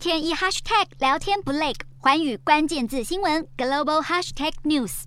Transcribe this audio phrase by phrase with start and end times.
[0.00, 5.02] 天一 hashtag 聊天不累，寰宇关键字新闻 global hashtag news。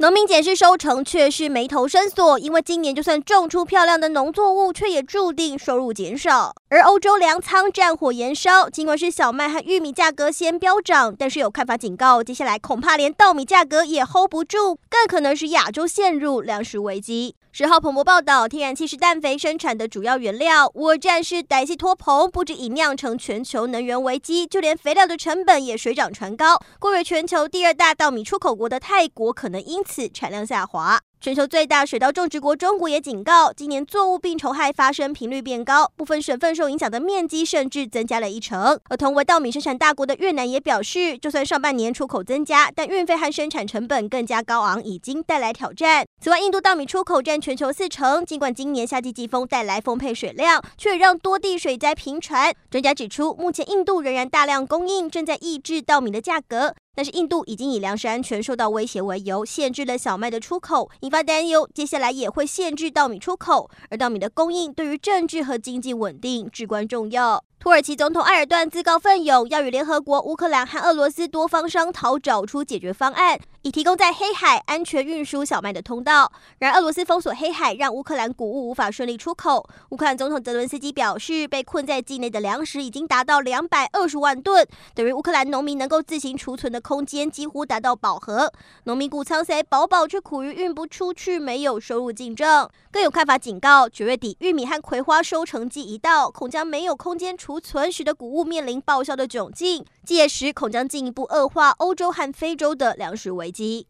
[0.00, 6.52] 农民解释收成却是眉头深锁，因为今年就算种出漂亮的农作物，却也注定收入减少。
[6.70, 17.36] 而欧洲粮仓战火延烧，尽管是小麦和玉米价格先飙涨，但是有看法警告，接下来恐怕连稻米价格也 hold 不住，更可能是亚洲陷入粮食危机。
[17.54, 26.58] 十号彭博报道，天然气是氮肥生产的主要原料，乌俄战是歹气托棚，不止已酿成全球能源危机，就连肥料的成本也水涨船高。
[26.78, 30.98] 过为全球第二大稻米出口国的泰国，可能因此产量下滑。
[31.22, 38.76] 全球最大水稻种植国中国也警告，今年作物病虫害发生频率变高，部分省份受影响的面积甚至增加了一成。
[38.88, 46.04] 而同为稻米生产大国的越南也表示，就算上半年出口增加，但运费和生产成本更加高昂，已经带来挑战。
[46.20, 52.52] 此外，印度稻米出口占全球四成，尽管今年夏季季风带来丰沛水量，却让多地水灾频传。
[52.68, 56.74] 专家指出，目前印度仍然大量供应，正在抑制稻米的价格。
[56.94, 63.70] 但是印度已经以粮食安全受到威胁为由，限制了小麦的出口，引发担忧，接下来也会限制稻米出口。
[63.88, 67.42] 而稻米的供应对于政治和经济稳定至关重要。
[67.58, 76.32] 土耳其总统埃尔段自告奋勇，要与联合国、乌克兰和俄罗斯多方商讨，找出解决方案，以提供在黑海安全运输小麦的通道。
[76.58, 79.64] 然而，俄罗斯封锁黑海，让乌克兰谷物无法顺利出口。
[79.90, 88.52] 乌克兰总统泽伦斯基表示，被困在境内的粮食已经达到两百二十万吨，等于乌克兰农民能够自行储存的空间几乎达到饱和。
[88.84, 92.70] 农民谷仓塞饱饱，却苦于运不出去，没有收入进账。
[92.90, 97.62] 更有看法警告，九月底玉米和葵花收成季一到，恐将没有空间储。
[97.62, 103.86] 存使得谷物面临报销的窘境，届时恐将进一步恶化欧洲和非洲的粮食危机。